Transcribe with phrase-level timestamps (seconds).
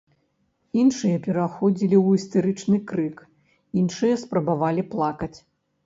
[0.83, 3.23] Іншыя пераходзілі ў істэрычны крык,
[3.85, 5.37] іншыя спрабавалі плакаць.